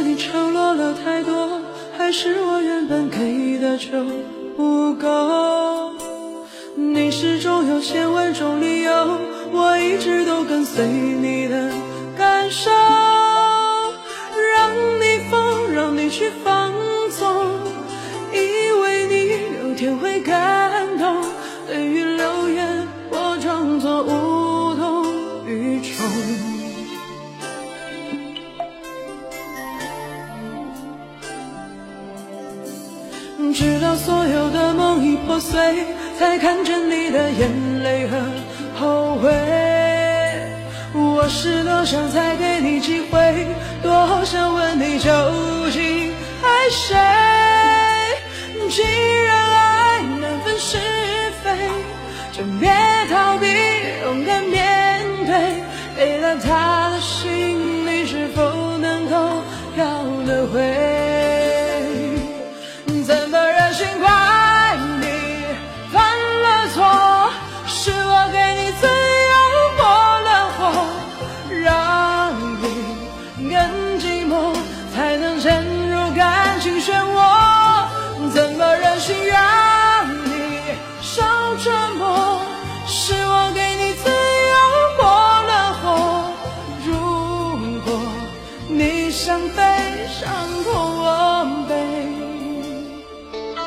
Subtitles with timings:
[0.00, 1.60] 你承诺了太多，
[1.96, 3.90] 还是我原本给的就
[4.56, 5.92] 不够？
[6.74, 8.92] 你始终有千万种理由，
[9.52, 11.70] 我一直都跟随你的
[12.16, 12.70] 感受，
[14.54, 14.70] 让
[15.00, 16.57] 你疯，让你去疯
[33.54, 35.86] 直到所有的梦已破碎，
[36.18, 38.18] 才看见你的眼泪和
[38.78, 39.30] 后悔。
[40.92, 43.46] 我是多想再给你机会，
[43.80, 45.10] 多想问你究
[45.70, 46.12] 竟
[46.42, 46.96] 爱谁。
[48.68, 50.78] 既然爱难分是
[51.42, 51.56] 非，
[52.32, 52.68] 就别
[53.08, 53.57] 逃避。
[89.18, 89.62] 想被
[90.06, 90.87] 伤痛。